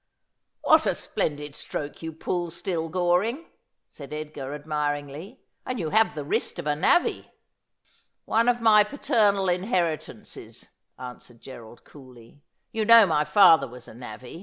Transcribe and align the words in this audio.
'What 0.63 0.87
a 0.87 0.95
splendid 0.95 1.55
stroke 1.55 2.01
you 2.01 2.11
pull 2.11 2.49
still. 2.49 2.89
Goring!' 2.89 3.45
said 3.91 4.11
Edgar 4.11 4.55
admiringly,' 4.55 5.43
and 5.67 5.77
you 5.79 5.91
have 5.91 6.15
the 6.15 6.23
wrist 6.23 6.57
of 6.57 6.65
a 6.65 6.75
navvy.'' 6.75 7.29
One 8.25 8.49
of 8.49 8.61
my 8.61 8.83
paternal 8.83 9.47
inheritances,' 9.47 10.69
answered 10.97 11.39
Gerald 11.39 11.83
coolly;' 11.83 12.41
you 12.71 12.83
know 12.83 13.05
my 13.05 13.23
father 13.23 13.67
was 13.67 13.87
a 13.87 13.93
navvy.' 13.93 14.39